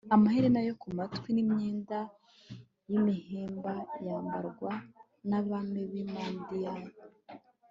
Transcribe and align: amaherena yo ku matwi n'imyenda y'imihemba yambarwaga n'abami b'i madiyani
amaherena 0.15 0.59
yo 0.67 0.73
ku 0.81 0.87
matwi 0.97 1.29
n'imyenda 1.33 1.99
y'imihemba 2.89 3.73
yambarwaga 4.07 4.73
n'abami 5.29 5.81
b'i 5.91 6.03
madiyani 6.13 6.93